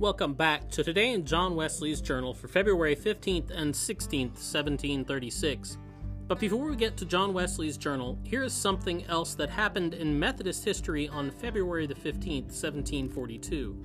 Welcome 0.00 0.34
back 0.34 0.68
to 0.70 0.82
today 0.82 1.12
in 1.12 1.24
John 1.24 1.54
Wesley's 1.54 2.00
journal 2.00 2.34
for 2.34 2.48
February 2.48 2.96
15th 2.96 3.52
and 3.52 3.72
16th, 3.72 4.34
1736. 4.34 5.78
But 6.26 6.40
before 6.40 6.68
we 6.68 6.74
get 6.74 6.96
to 6.96 7.04
John 7.04 7.32
Wesley's 7.32 7.76
journal, 7.76 8.18
here 8.24 8.42
is 8.42 8.52
something 8.52 9.06
else 9.06 9.36
that 9.36 9.50
happened 9.50 9.94
in 9.94 10.18
Methodist 10.18 10.64
history 10.64 11.08
on 11.08 11.30
February 11.30 11.86
the 11.86 11.94
15th, 11.94 12.46
1742. 12.46 13.76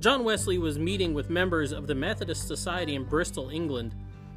John 0.00 0.22
Wesley 0.22 0.58
was 0.58 0.78
meeting 0.78 1.14
with 1.14 1.30
members 1.30 1.72
of 1.72 1.86
the 1.86 1.94
Methodist 1.94 2.46
Society 2.46 2.94
in 2.94 3.04
Bristol, 3.04 3.48
England. 3.48 3.94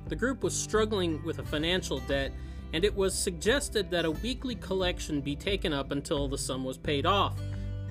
The 0.07 0.15
group 0.15 0.43
was 0.43 0.55
struggling 0.55 1.21
with 1.25 1.39
a 1.39 1.43
financial 1.43 1.99
debt, 1.99 2.31
and 2.71 2.85
it 2.85 2.95
was 2.95 3.13
suggested 3.13 3.91
that 3.91 4.05
a 4.05 4.11
weekly 4.11 4.55
collection 4.55 5.19
be 5.19 5.35
taken 5.35 5.73
up 5.73 5.91
until 5.91 6.29
the 6.29 6.37
sum 6.37 6.63
was 6.63 6.77
paid 6.77 7.05
off 7.05 7.37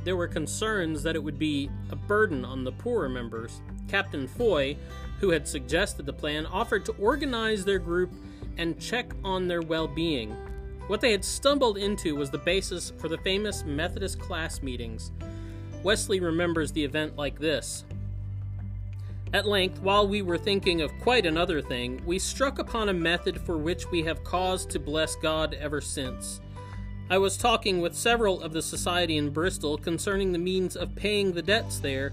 there 0.05 0.17
were 0.17 0.29
concerns 0.29 1.03
that 1.03 1.17
it 1.17 1.23
would 1.23 1.39
be 1.39 1.71
a 1.91 1.97
burden 1.97 2.45
on 2.45 2.65
the 2.65 2.73
poorer 2.73 3.09
members. 3.09 3.61
Captain 3.89 4.27
Foy, 4.27 4.77
who 5.19 5.31
had 5.31 5.47
suggested 5.47 6.07
the 6.07 6.13
plan, 6.13 6.47
offered 6.47 6.85
to 6.87 6.93
organize 6.93 7.65
their 7.65 7.79
group 7.79 8.13
and 8.57 8.81
check 8.81 9.13
on 9.25 9.49
their 9.49 9.63
well 9.63 9.87
being. 9.87 10.35
What 10.87 11.01
they 11.01 11.13
had 11.13 11.25
stumbled 11.25 11.79
into 11.79 12.17
was 12.17 12.31
the 12.31 12.39
basis 12.39 12.93
for 12.99 13.09
the 13.09 13.19
famous 13.19 13.65
Methodist 13.65 14.19
class 14.19 14.63
meetings. 14.63 15.13
Wesley 15.83 16.21
remembers 16.21 16.73
the 16.73 16.85
event 16.85 17.17
like 17.17 17.39
this. 17.39 17.85
At 19.33 19.47
length, 19.47 19.81
while 19.81 20.09
we 20.09 20.23
were 20.23 20.39
thinking 20.39 20.81
of 20.81 20.91
quite 21.01 21.25
another 21.25 21.63
thing, 21.63 22.03
we 22.05 22.19
struck 22.19 22.59
upon 22.59 22.89
a 22.89 22.93
method 22.93 23.41
for 23.41 23.57
which 23.57 23.89
we 23.91 24.03
have 24.03 24.25
cause 24.25 24.67
to 24.67 24.81
bless 24.81 25.15
God 25.15 25.55
ever 25.55 25.81
since. 25.81 26.41
I 27.11 27.19
was 27.19 27.37
talking 27.37 27.81
with 27.81 27.97
several 27.97 28.41
of 28.41 28.53
the 28.53 28.63
society 28.63 29.17
in 29.17 29.31
Bristol 29.31 29.77
concerning 29.77 30.31
the 30.31 30.39
means 30.39 30.77
of 30.77 30.95
paying 30.95 31.33
the 31.33 31.43
debts 31.43 31.81
there, 31.81 32.11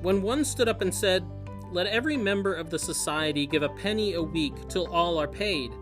when 0.00 0.22
one 0.22 0.44
stood 0.44 0.68
up 0.68 0.80
and 0.80 0.94
said, 0.94 1.26
Let 1.72 1.88
every 1.88 2.16
member 2.16 2.54
of 2.54 2.70
the 2.70 2.78
society 2.78 3.48
give 3.48 3.64
a 3.64 3.68
penny 3.68 4.14
a 4.14 4.22
week 4.22 4.54
till 4.68 4.86
all 4.92 5.18
are 5.18 5.26
paid. 5.26 5.72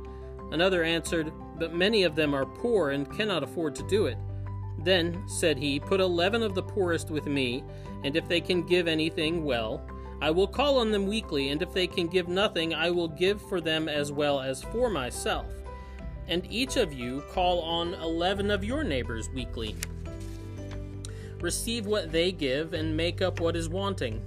Another 0.52 0.82
answered, 0.82 1.34
But 1.58 1.74
many 1.74 2.04
of 2.04 2.16
them 2.16 2.32
are 2.32 2.46
poor 2.46 2.92
and 2.92 3.14
cannot 3.14 3.42
afford 3.42 3.74
to 3.74 3.86
do 3.88 4.06
it. 4.06 4.16
Then, 4.78 5.22
said 5.28 5.58
he, 5.58 5.78
put 5.78 6.00
eleven 6.00 6.42
of 6.42 6.54
the 6.54 6.62
poorest 6.62 7.10
with 7.10 7.26
me, 7.26 7.62
and 8.04 8.16
if 8.16 8.26
they 8.26 8.40
can 8.40 8.62
give 8.62 8.88
anything, 8.88 9.44
well. 9.44 9.86
I 10.22 10.30
will 10.30 10.48
call 10.48 10.78
on 10.78 10.92
them 10.92 11.06
weekly, 11.06 11.50
and 11.50 11.60
if 11.60 11.74
they 11.74 11.86
can 11.86 12.06
give 12.06 12.26
nothing, 12.26 12.74
I 12.74 12.88
will 12.88 13.08
give 13.08 13.42
for 13.50 13.60
them 13.60 13.86
as 13.86 14.12
well 14.12 14.40
as 14.40 14.62
for 14.62 14.88
myself 14.88 15.44
and 16.28 16.46
each 16.50 16.76
of 16.76 16.92
you 16.92 17.22
call 17.30 17.60
on 17.60 17.94
11 17.94 18.50
of 18.50 18.64
your 18.64 18.84
neighbors 18.84 19.28
weekly. 19.30 19.76
Receive 21.40 21.86
what 21.86 22.12
they 22.12 22.32
give 22.32 22.72
and 22.72 22.96
make 22.96 23.22
up 23.22 23.40
what 23.40 23.56
is 23.56 23.68
wanting. 23.68 24.20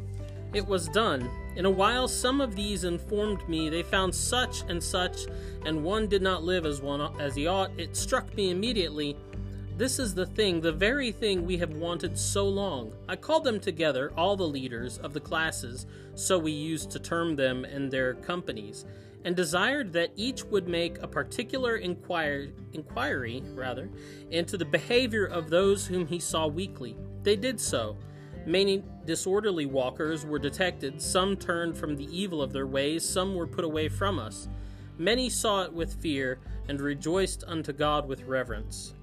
It 0.53 0.65
was 0.65 0.87
done. 0.89 1.29
In 1.55 1.65
a 1.65 1.69
while, 1.69 2.07
some 2.07 2.41
of 2.41 2.55
these 2.55 2.83
informed 2.83 3.47
me 3.49 3.69
they 3.69 3.83
found 3.83 4.13
such 4.13 4.63
and 4.67 4.81
such, 4.81 5.27
and 5.65 5.83
one 5.83 6.07
did 6.07 6.21
not 6.21 6.43
live 6.43 6.65
as 6.65 6.81
one 6.81 7.01
as 7.19 7.35
he 7.35 7.47
ought. 7.47 7.71
It 7.77 7.95
struck 7.95 8.33
me 8.35 8.49
immediately. 8.49 9.17
This 9.79 9.97
is 9.97 10.13
the 10.13 10.25
thing, 10.25 10.59
the 10.59 10.73
very 10.73 11.09
thing 11.09 11.45
we 11.45 11.55
have 11.59 11.71
wanted 11.71 12.17
so 12.17 12.45
long. 12.49 12.91
I 13.07 13.15
called 13.15 13.45
them 13.45 13.61
together, 13.61 14.11
all 14.17 14.35
the 14.35 14.43
leaders 14.43 14.97
of 14.97 15.13
the 15.13 15.21
classes, 15.21 15.85
so 16.15 16.37
we 16.37 16.51
used 16.51 16.91
to 16.91 16.99
term 16.99 17.37
them 17.37 17.63
in 17.63 17.87
their 17.87 18.15
companies 18.15 18.85
and 19.23 19.37
desired 19.37 19.93
that 19.93 20.11
each 20.17 20.43
would 20.43 20.67
make 20.67 21.01
a 21.01 21.07
particular 21.07 21.77
inquire, 21.77 22.49
inquiry 22.73 23.41
rather, 23.55 23.89
into 24.31 24.57
the 24.57 24.65
behavior 24.65 25.25
of 25.25 25.49
those 25.49 25.87
whom 25.87 26.05
he 26.05 26.19
saw 26.19 26.45
weekly. 26.45 26.97
They 27.23 27.37
did 27.37 27.57
so. 27.57 27.95
Many 28.45 28.83
disorderly 29.05 29.65
walkers 29.65 30.25
were 30.25 30.39
detected, 30.39 31.01
some 31.01 31.37
turned 31.37 31.77
from 31.77 31.95
the 31.95 32.13
evil 32.13 32.41
of 32.41 32.51
their 32.51 32.67
ways, 32.67 33.07
some 33.07 33.33
were 33.33 33.47
put 33.47 33.63
away 33.63 33.87
from 33.87 34.19
us. 34.19 34.49
Many 34.97 35.29
saw 35.29 35.63
it 35.63 35.71
with 35.71 36.01
fear, 36.01 36.39
and 36.67 36.81
rejoiced 36.81 37.45
unto 37.47 37.71
God 37.71 38.09
with 38.09 38.23
reverence. 38.23 38.93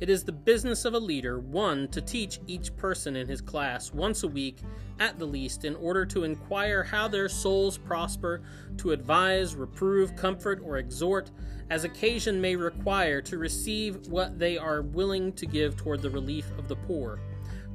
It 0.00 0.08
is 0.08 0.24
the 0.24 0.32
business 0.32 0.86
of 0.86 0.94
a 0.94 0.98
leader, 0.98 1.38
one, 1.38 1.86
to 1.88 2.00
teach 2.00 2.40
each 2.46 2.74
person 2.74 3.16
in 3.16 3.28
his 3.28 3.42
class 3.42 3.92
once 3.92 4.22
a 4.22 4.28
week, 4.28 4.56
at 4.98 5.18
the 5.18 5.26
least, 5.26 5.66
in 5.66 5.76
order 5.76 6.06
to 6.06 6.24
inquire 6.24 6.82
how 6.82 7.06
their 7.06 7.28
souls 7.28 7.76
prosper, 7.76 8.40
to 8.78 8.92
advise, 8.92 9.54
reprove, 9.54 10.16
comfort, 10.16 10.62
or 10.64 10.78
exhort, 10.78 11.30
as 11.68 11.84
occasion 11.84 12.40
may 12.40 12.56
require, 12.56 13.20
to 13.20 13.36
receive 13.36 14.06
what 14.06 14.38
they 14.38 14.56
are 14.56 14.80
willing 14.80 15.34
to 15.34 15.44
give 15.44 15.76
toward 15.76 16.00
the 16.00 16.08
relief 16.08 16.50
of 16.56 16.66
the 16.66 16.76
poor, 16.76 17.20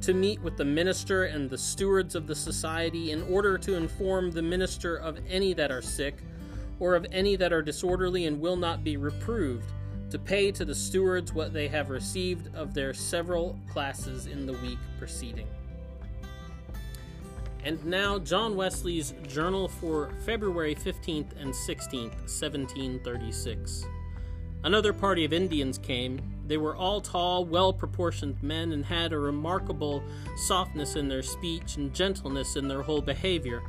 to 0.00 0.12
meet 0.12 0.42
with 0.42 0.56
the 0.56 0.64
minister 0.64 1.26
and 1.26 1.48
the 1.48 1.56
stewards 1.56 2.16
of 2.16 2.26
the 2.26 2.34
society 2.34 3.12
in 3.12 3.22
order 3.32 3.56
to 3.56 3.76
inform 3.76 4.32
the 4.32 4.42
minister 4.42 4.96
of 4.96 5.20
any 5.28 5.52
that 5.52 5.70
are 5.70 5.80
sick, 5.80 6.16
or 6.80 6.96
of 6.96 7.06
any 7.12 7.36
that 7.36 7.52
are 7.52 7.62
disorderly 7.62 8.26
and 8.26 8.40
will 8.40 8.56
not 8.56 8.82
be 8.82 8.96
reproved 8.96 9.70
to 10.16 10.22
pay 10.22 10.50
to 10.50 10.64
the 10.64 10.74
stewards 10.74 11.34
what 11.34 11.52
they 11.52 11.68
have 11.68 11.90
received 11.90 12.54
of 12.54 12.72
their 12.72 12.94
several 12.94 13.58
classes 13.70 14.24
in 14.24 14.46
the 14.46 14.54
week 14.54 14.78
preceding. 14.98 15.46
And 17.62 17.84
now, 17.84 18.18
John 18.18 18.56
Wesley's 18.56 19.12
journal 19.28 19.68
for 19.68 20.10
February 20.24 20.74
15th 20.74 21.38
and 21.38 21.52
16th, 21.52 22.16
1736. 22.30 23.84
Another 24.64 24.94
party 24.94 25.26
of 25.26 25.34
Indians 25.34 25.76
came. 25.76 26.18
They 26.46 26.56
were 26.56 26.76
all 26.76 27.02
tall, 27.02 27.44
well 27.44 27.74
proportioned 27.74 28.42
men 28.42 28.72
and 28.72 28.86
had 28.86 29.12
a 29.12 29.18
remarkable 29.18 30.02
softness 30.46 30.96
in 30.96 31.08
their 31.08 31.22
speech 31.22 31.76
and 31.76 31.92
gentleness 31.92 32.56
in 32.56 32.68
their 32.68 32.80
whole 32.80 33.02
behavior. 33.02 33.62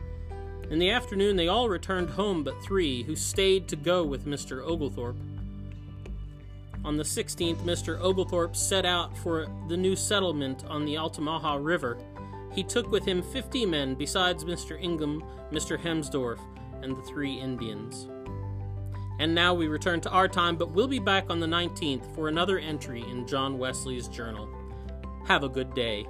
In 0.70 0.80
the 0.80 0.92
afternoon, 0.92 1.36
they 1.36 1.50
all 1.50 1.68
returned 1.68 2.12
home 2.12 2.44
but 2.44 2.64
three, 2.64 3.04
who 3.04 3.18
stayed 3.18 3.68
to 3.68 3.76
go 3.76 4.06
with 4.06 4.26
Mr. 4.26 4.66
Oglethorpe. 4.66 5.18
On 6.88 6.96
the 6.96 7.04
16th, 7.04 7.58
Mr. 7.64 8.00
Oglethorpe 8.00 8.56
set 8.56 8.86
out 8.86 9.18
for 9.18 9.48
the 9.68 9.76
new 9.76 9.94
settlement 9.94 10.64
on 10.70 10.86
the 10.86 10.98
Altamaha 10.98 11.58
River. 11.58 11.98
He 12.54 12.64
took 12.64 12.90
with 12.90 13.04
him 13.04 13.22
50 13.22 13.66
men, 13.66 13.94
besides 13.94 14.46
Mr. 14.46 14.82
Ingham, 14.82 15.22
Mr. 15.52 15.78
Hermsdorf, 15.78 16.40
and 16.82 16.96
the 16.96 17.02
three 17.02 17.34
Indians. 17.34 18.08
And 19.20 19.36
now 19.36 19.54
we 19.54 19.68
return 19.68 20.00
to 20.00 20.10
our 20.12 20.30
time, 20.30 20.56
but 20.56 20.72
we'll 20.72 20.88
be 20.88 20.98
back 20.98 21.26
on 21.30 21.42
the 21.42 21.46
19th 21.46 22.16
for 22.16 22.30
another 22.30 22.58
entry 22.58 23.02
in 23.02 23.28
John 23.28 23.58
Wesley's 23.58 24.08
journal. 24.08 24.48
Have 25.26 25.44
a 25.44 25.50
good 25.50 25.74
day. 25.74 26.08